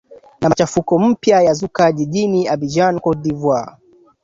na 0.41 0.49
machafuko 0.49 0.99
mpya 0.99 1.37
yazuka 1.47 1.91
jijini 1.97 2.41
abidjan 2.53 2.95
cote 3.03 3.21
de 3.23 3.31
voire 3.39 3.71